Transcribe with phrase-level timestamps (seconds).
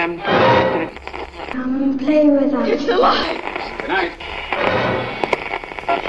[0.00, 0.16] Um,
[1.50, 2.68] Come and play with us.
[2.70, 3.36] It's alive.
[3.80, 4.12] Good night.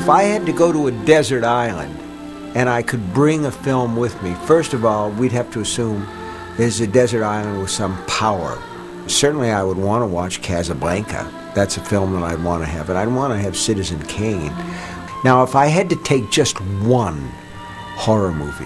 [0.09, 1.95] if I had to go to a desert island
[2.57, 6.07] and I could bring a film with me, first of all, we'd have to assume
[6.57, 8.57] there's a desert island with some power.
[9.05, 11.31] Certainly, I would want to watch Casablanca.
[11.53, 14.51] That's a film that I'd want to have, and I'd want to have Citizen Kane.
[15.23, 17.19] Now, if I had to take just one
[17.93, 18.65] horror movie,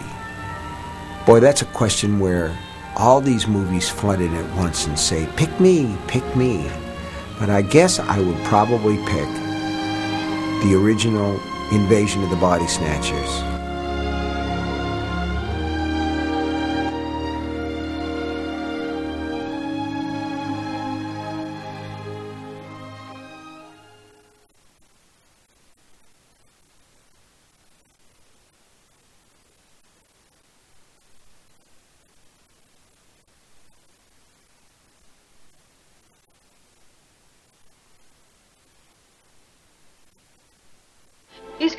[1.25, 2.57] boy, that's a question where
[2.95, 6.69] all these movies flood in at once and say, pick me, pick me.
[7.37, 9.27] But I guess I would probably pick
[10.63, 11.39] the original
[11.71, 13.43] invasion of the body snatchers.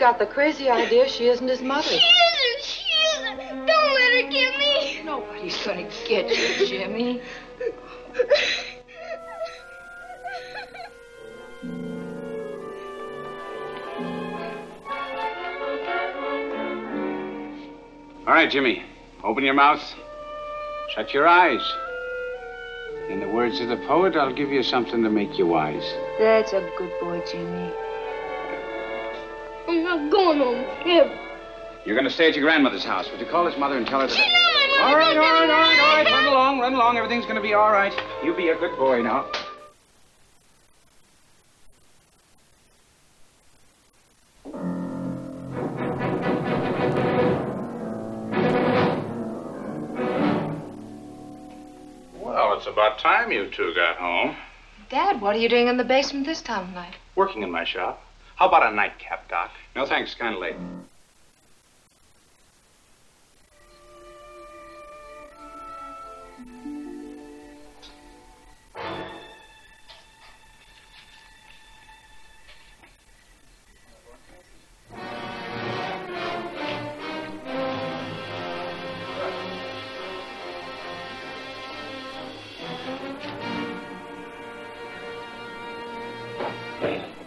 [0.05, 1.89] got the crazy idea she isn't his mother.
[1.89, 2.63] She isn't.
[2.63, 3.65] She isn't.
[3.67, 5.03] Don't let her get me.
[5.03, 7.23] Nobody's going to get you, Jimmy.
[18.27, 18.83] All right, Jimmy.
[19.23, 19.83] Open your mouth.
[20.95, 21.63] Shut your eyes.
[23.09, 25.95] In the words of the poet, I'll give you something to make you wise.
[26.19, 27.73] That's a good boy, Jimmy.
[29.69, 30.65] I'm not going home.
[30.83, 31.11] Here.
[31.85, 33.11] You're going to stay at your grandmother's house.
[33.11, 34.17] Would you call his mother and tell her that...
[34.17, 34.91] I...
[34.91, 36.07] All right, all right, all right, all right.
[36.13, 36.97] Run along, run along.
[36.97, 37.93] Everything's going to be all right.
[38.25, 39.27] You be a good boy now.
[52.21, 54.37] Well, it's about time you two got home.
[54.91, 56.95] Dad, what are you doing in the basement this time of night?
[57.17, 58.04] Working in my shop.
[58.37, 59.53] How about a nightcap, Doc?
[59.77, 60.15] No, thanks.
[60.15, 60.57] Kind of late.
[86.81, 87.24] Thank you.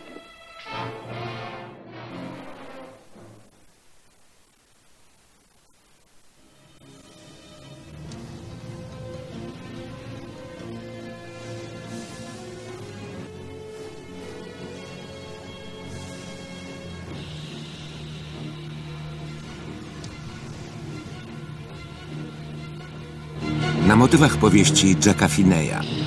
[23.98, 26.07] motywach powieści Jacka Fineya.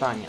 [0.00, 0.28] питання.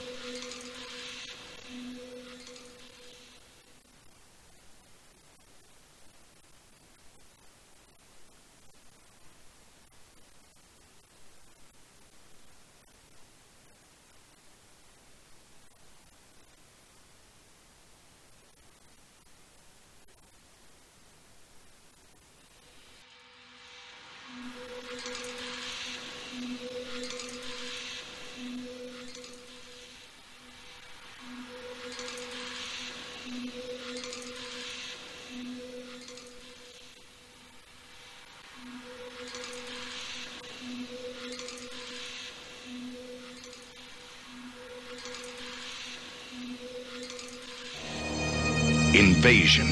[49.32, 49.68] invasion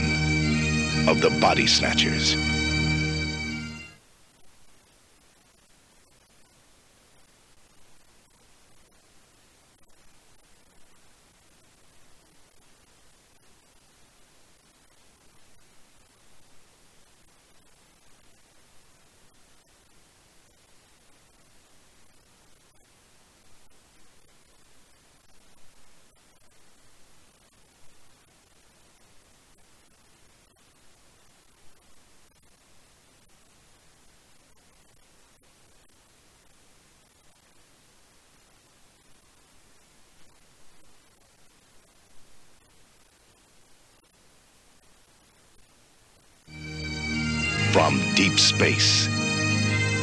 [1.09, 2.35] of the Body Snatchers.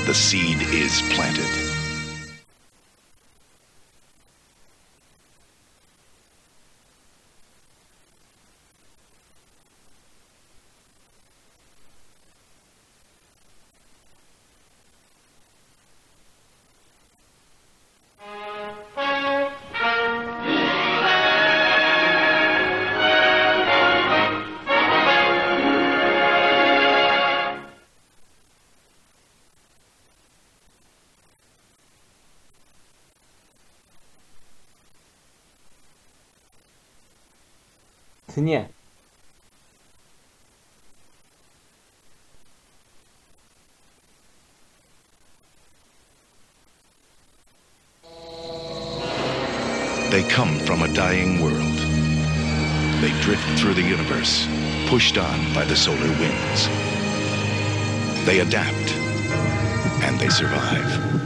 [0.06, 1.75] The seed is planted.
[38.38, 38.44] They
[50.28, 51.54] come from a dying world.
[53.02, 54.46] They drift through the universe,
[54.88, 56.66] pushed on by the solar winds.
[58.26, 58.92] They adapt,
[60.04, 61.24] and they survive.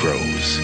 [0.00, 0.60] grows.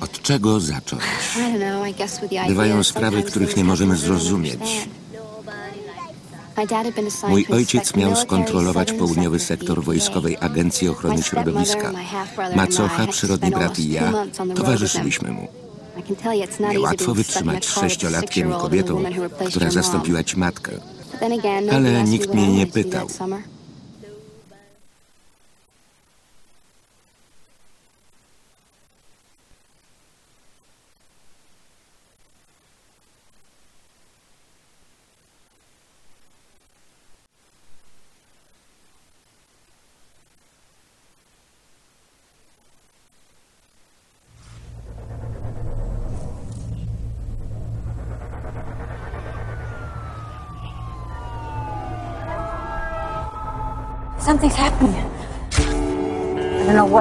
[0.00, 1.02] Od czego zacząć?
[2.48, 4.62] Bywają sprawy, których nie możemy zrozumieć.
[7.28, 11.92] Mój ojciec miał skontrolować południowy sektor wojskowej Agencji Ochrony Środowiska.
[12.56, 14.12] Macocha, przyrodni brat i ja
[14.54, 15.48] towarzyszyliśmy mu.
[16.72, 19.02] Niełatwo wytrzymać sześciolatkiem i kobietą,
[19.46, 20.72] która zastąpiła ci matkę.
[21.72, 23.06] Ale nikt mnie nie pytał.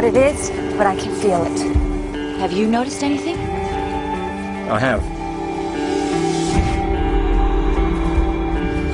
[0.01, 1.59] what it is, but I can feel it.
[2.39, 3.37] Have you noticed anything?
[4.67, 5.03] I have.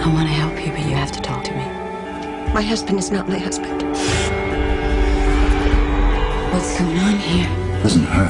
[0.05, 1.63] I want to help you, but you have to talk to me.
[2.53, 3.83] My husband is not my husband.
[6.53, 7.47] What's going on here?
[7.85, 8.27] Listen not her.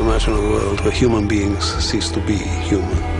[0.00, 2.38] Imagine a world where human beings cease to be
[2.70, 3.15] human.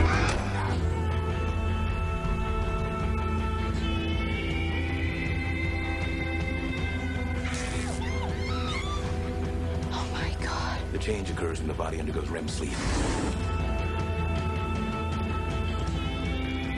[11.68, 12.70] and the body undergoes REM sleep.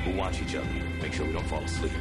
[0.07, 0.67] We'll watch each other,
[1.03, 1.93] make sure we don't fall asleep.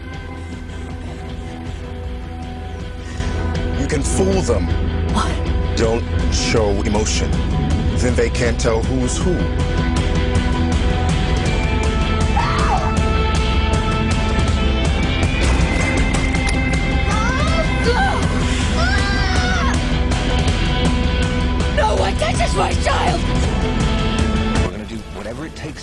[3.81, 4.67] You can fool them.
[5.13, 5.77] What?
[5.77, 7.29] Don't show emotion.
[7.97, 9.96] Then they can't tell who's who.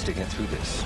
[0.05, 0.85] to get through this.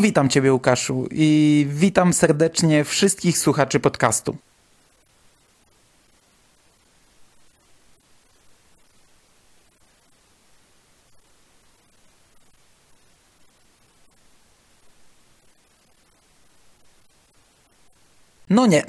[0.00, 4.36] Witam Ciebie, Łukaszu, i witam serdecznie wszystkich słuchaczy podcastu.
[18.50, 18.84] No nie.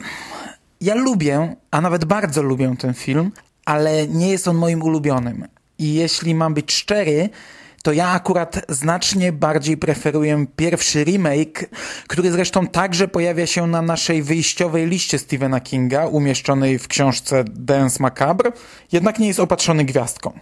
[0.82, 3.32] Ja lubię, a nawet bardzo lubię ten film,
[3.66, 5.48] ale nie jest on moim ulubionym.
[5.80, 7.30] I jeśli mam być szczery,
[7.82, 11.70] to ja akurat znacznie bardziej preferuję pierwszy remake,
[12.08, 17.98] który zresztą także pojawia się na naszej wyjściowej liście Stephena Kinga, umieszczonej w książce Dance
[18.04, 18.52] Macabre,
[18.92, 20.34] jednak nie jest opatrzony gwiazdką.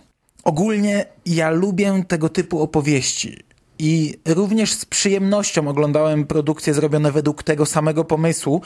[0.43, 3.43] Ogólnie ja lubię tego typu opowieści.
[3.79, 8.61] I również z przyjemnością oglądałem produkcje zrobione według tego samego pomysłu,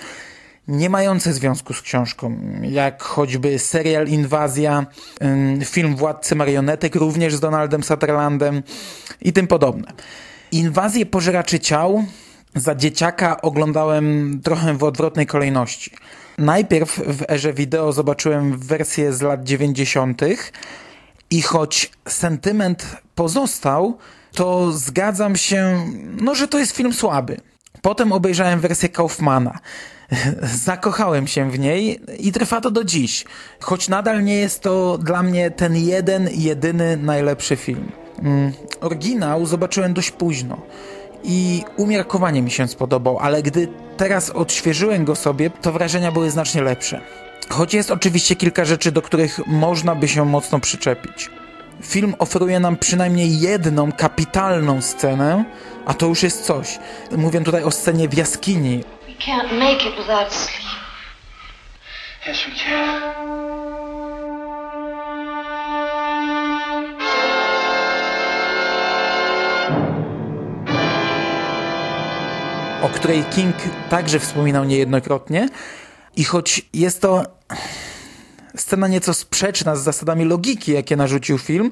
[0.68, 4.86] nie mające związku z książką, jak choćby serial Inwazja,
[5.66, 8.64] film Władcy Marionetek również z Donaldem Sutherlandem
[9.22, 9.92] i tym podobne.
[10.52, 12.04] Inwazję Pożeraczy Ciał
[12.56, 15.92] za dzieciaka oglądałem trochę w odwrotnej kolejności.
[16.38, 20.22] Najpierw w erze wideo zobaczyłem wersję z lat 90.
[21.30, 23.98] i choć sentyment pozostał,
[24.32, 25.86] to zgadzam się,
[26.22, 27.38] no, że to jest film słaby.
[27.84, 29.60] Potem obejrzałem wersję Kaufmana.
[30.44, 33.26] Zakochałem się w niej i trwa to do dziś,
[33.60, 37.92] choć nadal nie jest to dla mnie ten jeden, jedyny najlepszy film.
[38.22, 38.52] Mm.
[38.82, 40.58] Oryginał zobaczyłem dość późno
[41.24, 46.62] i umiarkowanie mi się spodobał, ale gdy teraz odświeżyłem go sobie, to wrażenia były znacznie
[46.62, 47.02] lepsze.
[47.50, 51.30] Choć jest oczywiście kilka rzeczy, do których można by się mocno przyczepić
[51.82, 55.46] film oferuje nam przynajmniej jedną kapitalną scenę,
[55.86, 56.80] a to już jest coś.
[57.18, 58.84] Mówię tutaj o scenie w jaskini.
[72.84, 73.56] o której King
[73.90, 75.50] także wspominał niejednokrotnie.
[76.16, 77.24] I choć jest to
[78.56, 81.72] scena nieco sprzeczna z zasadami logiki, jakie narzucił film,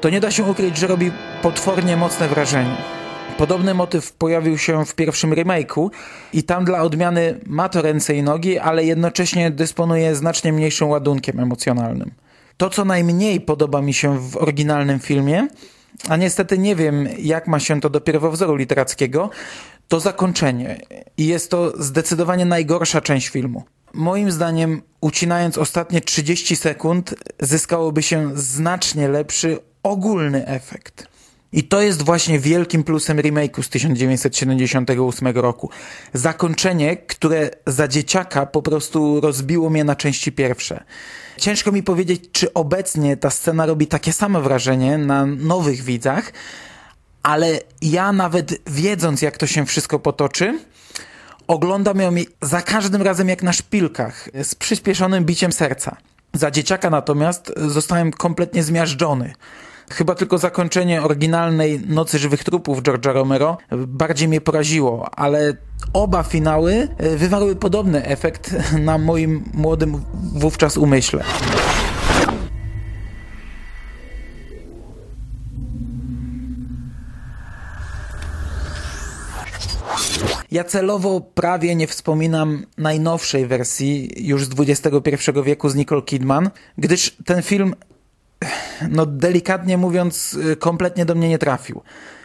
[0.00, 1.12] to nie da się ukryć, że robi
[1.42, 2.76] potwornie mocne wrażenie.
[3.38, 5.88] Podobny motyw pojawił się w pierwszym remake'u
[6.32, 11.40] i tam dla odmiany ma to ręce i nogi, ale jednocześnie dysponuje znacznie mniejszym ładunkiem
[11.40, 12.10] emocjonalnym.
[12.56, 15.48] To, co najmniej podoba mi się w oryginalnym filmie,
[16.08, 19.30] a niestety nie wiem, jak ma się to do pierwowzoru literackiego,
[19.88, 20.80] to zakończenie.
[21.16, 23.64] I jest to zdecydowanie najgorsza część filmu
[23.94, 31.12] moim zdaniem, ucinając ostatnie 30 sekund, zyskałoby się znacznie lepszy ogólny efekt.
[31.54, 35.70] I to jest właśnie wielkim plusem remake'u z 1978 roku.
[36.14, 40.84] Zakończenie, które za dzieciaka po prostu rozbiło mnie na części pierwsze.
[41.36, 46.32] Ciężko mi powiedzieć, czy obecnie ta scena robi takie samo wrażenie na nowych widzach,
[47.22, 50.58] ale ja nawet wiedząc, jak to się wszystko potoczy,
[51.52, 55.96] Oglądam ją za każdym razem jak na szpilkach, z przyspieszonym biciem serca.
[56.34, 59.32] Za dzieciaka natomiast zostałem kompletnie zmiażdżony.
[59.90, 65.56] Chyba tylko zakończenie oryginalnej Nocy Żywych Trupów George'a Romero bardziej mnie poraziło, ale
[65.92, 70.00] oba finały e, wywarły podobny efekt na moim młodym
[70.34, 71.24] wówczas umyśle.
[80.52, 84.98] Ja celowo prawie nie wspominam najnowszej wersji już z XXI
[85.44, 87.74] wieku z Nicole Kidman, gdyż ten film,
[88.88, 91.82] no delikatnie mówiąc, y, kompletnie do mnie nie trafił.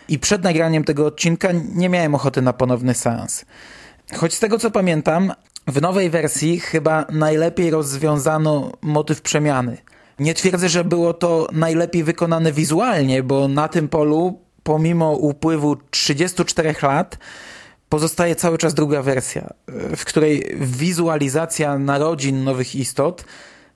[0.10, 3.46] I przed nagraniem tego odcinka nie miałem ochoty na ponowny seans.
[4.16, 5.32] Choć z tego co pamiętam,
[5.68, 9.78] w nowej wersji chyba najlepiej rozwiązano motyw przemiany.
[10.20, 16.76] Nie twierdzę, że było to najlepiej wykonane wizualnie, bo na tym polu, pomimo upływu 34
[16.88, 17.18] lat,
[17.90, 23.26] pozostaje cały czas druga wersja, e, w której wizualizacja narodzin nowych istot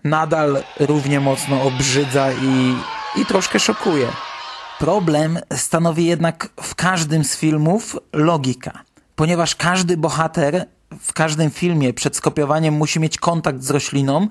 [0.03, 2.75] nadal równie mocno obrzydza i,
[3.21, 4.07] i troszkę szokuje.
[4.79, 8.71] Problem stanowi jednak w każdym z filmów logika,
[9.15, 10.65] ponieważ każdy bohater
[11.01, 14.27] w każdym filmie przed skopiowaniem musi mieć kontakt z rośliną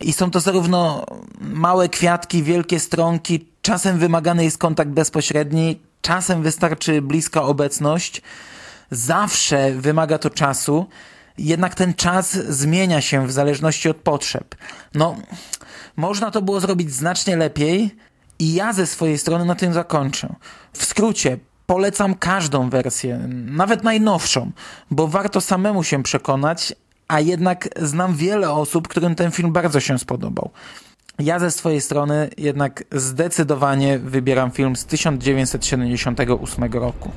[0.00, 1.04] i są to zarówno
[1.40, 8.20] małe kwiatki, wielkie stronki, czasem wymagany jest kontakt bezpośredni, czasem wystarczy bliska obecność–
[8.90, 10.86] Zawsze wymaga to czasu,
[11.38, 14.54] jednak ten czas zmienia się w zależności od potrzeb.
[14.94, 15.16] No,
[15.96, 17.90] można to było zrobić znacznie lepiej
[18.38, 20.34] i ja ze swojej strony na tym zakończę.
[20.72, 24.50] W skrócie, polecam każdą wersję, nawet najnowszą,
[24.90, 26.72] bo warto samemu się przekonać,
[27.08, 30.50] a jednak znam wiele osób, którym ten film bardzo się spodobał.
[31.18, 37.10] Ja ze swojej strony jednak zdecydowanie wybieram film z 1978 roku.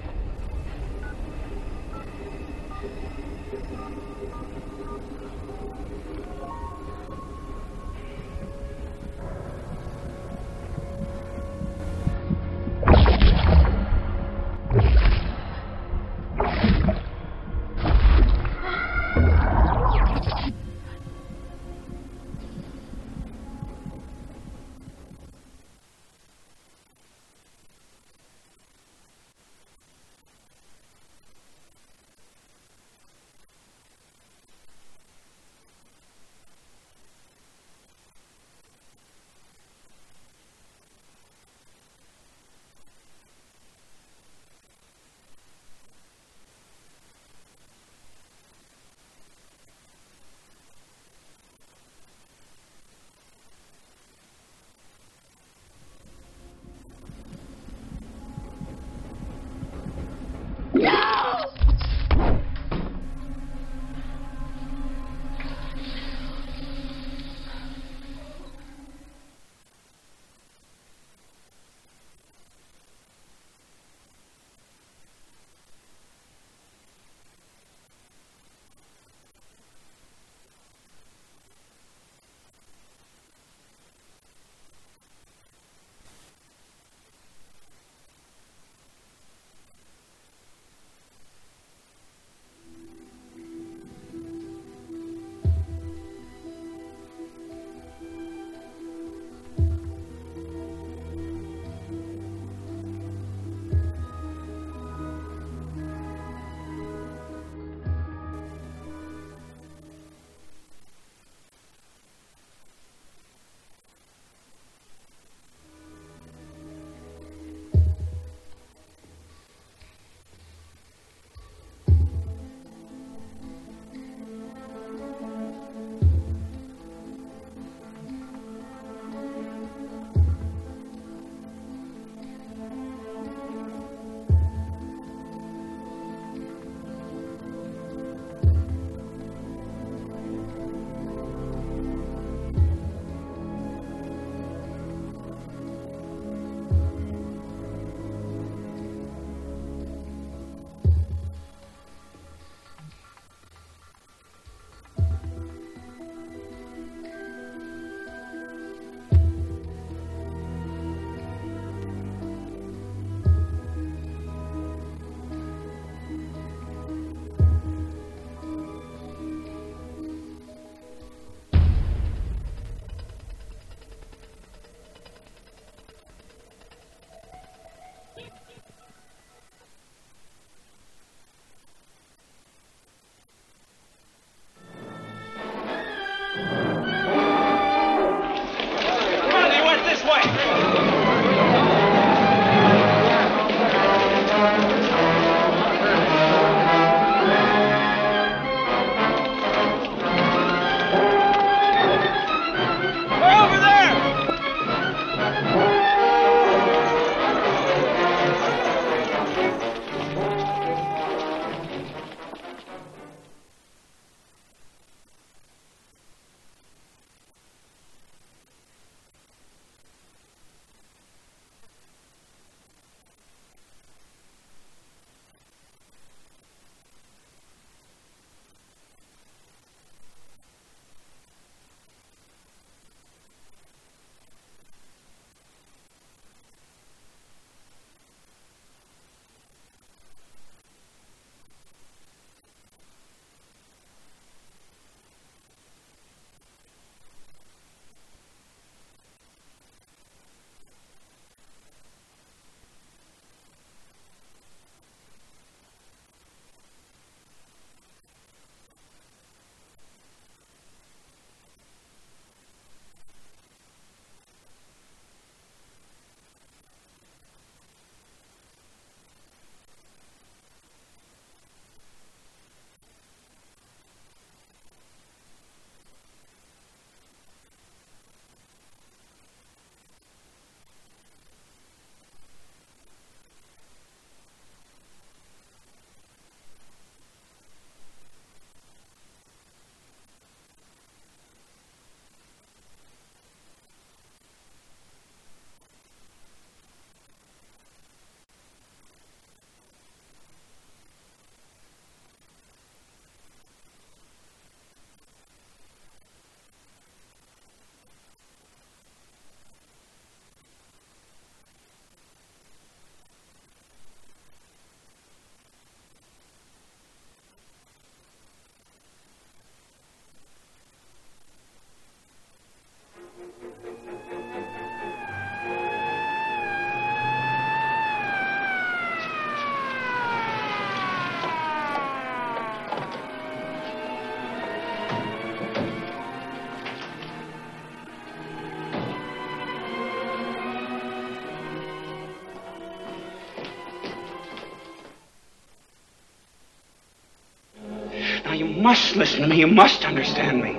[348.98, 349.38] listen to me.
[349.38, 350.52] You must understand me.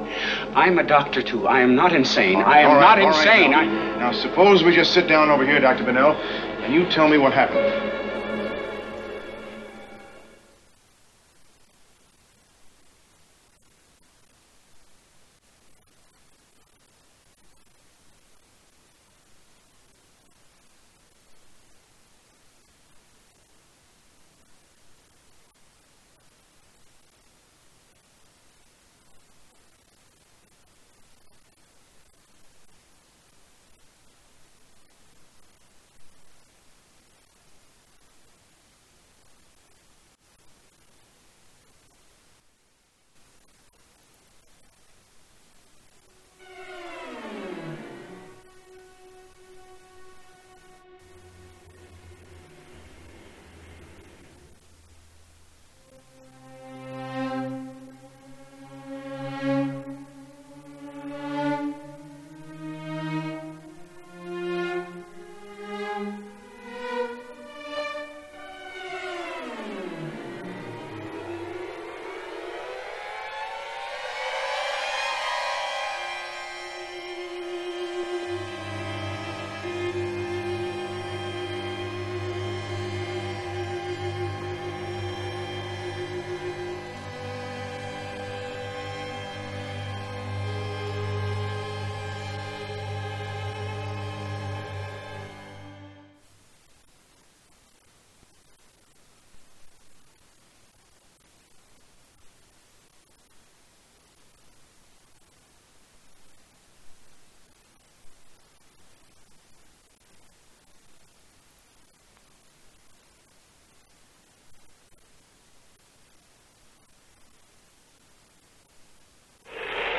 [0.55, 1.47] I'm a doctor, too.
[1.47, 2.39] I am not insane.
[2.39, 3.51] Right, I am right, not insane.
[3.51, 3.99] Right, now, I...
[3.99, 5.85] now, suppose we just sit down over here, Dr.
[5.85, 6.13] Bennell,
[6.65, 7.98] and you tell me what happened.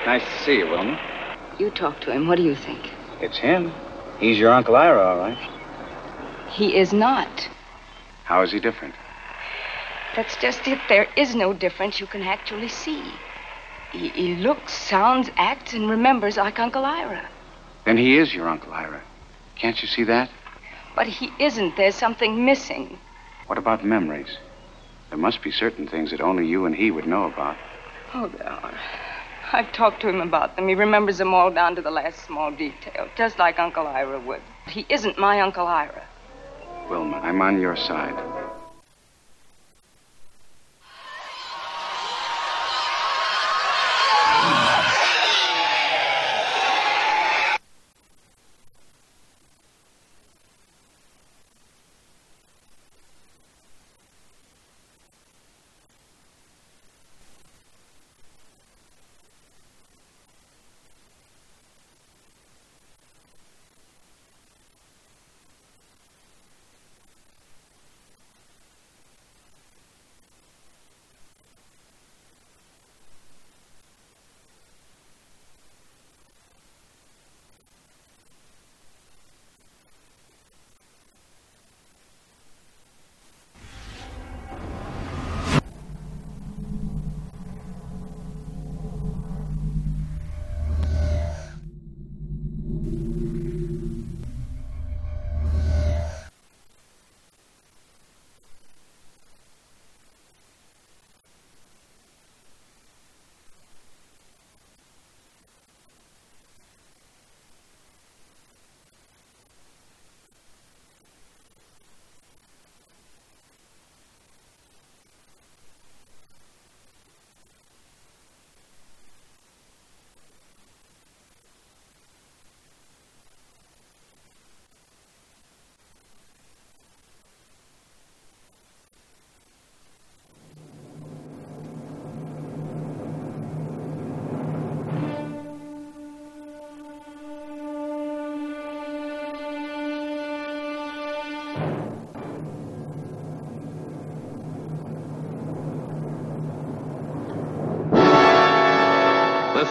[0.10, 1.00] Nice to see you, Wilma.
[1.60, 2.28] You talk to him.
[2.28, 2.80] What do you think?
[3.22, 3.72] It's him.
[4.20, 5.38] He's your Uncle Ira, all right.
[6.50, 7.48] He is not.
[8.24, 8.96] How is he different?
[10.16, 10.80] That's just it.
[10.90, 13.04] There is no difference you can actually see.
[13.92, 17.30] He, he looks, sounds, acts, and remembers like Uncle Ira.
[17.86, 19.02] Then he is your Uncle Ira.
[19.58, 20.32] Can't you see that?
[20.96, 21.78] But he isn't.
[21.78, 22.98] There's something missing.
[23.46, 24.40] What about memories?
[25.10, 27.58] There must be certain things that only you and he would know about.
[28.16, 28.74] Oh, there are.
[29.52, 30.68] I've talked to him about them.
[30.68, 34.42] He remembers them all down to the last small detail, just like Uncle Ira would.
[34.68, 36.04] He isn't my Uncle Ira.
[36.88, 38.16] Wilma, I'm on your side.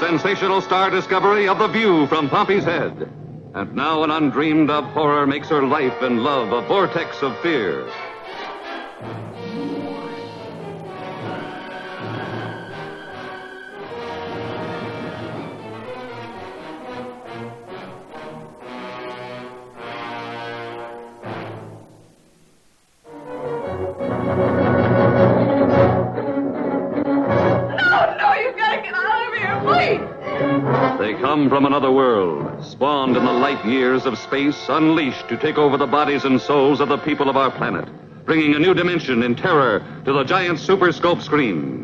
[0.01, 3.11] sensational star discovery of The View from Pompey's Head.
[3.55, 7.85] And now an undreamed of horror makes her life and love a vortex of fear.
[31.79, 36.25] another world, spawned in the light years of space, unleashed to take over the bodies
[36.25, 37.87] and souls of the people of our planet,
[38.27, 41.78] bringing a new dimension in terror to the giant super scope screen.